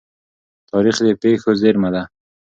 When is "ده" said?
1.95-2.03